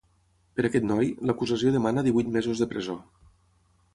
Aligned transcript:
Per 0.59 0.63
aquest 0.69 0.87
noi, 0.91 1.09
l’acusació 1.31 1.75
demana 1.77 2.05
divuit 2.09 2.33
mesos 2.37 2.61
de 2.65 2.69
presó. 2.75 2.99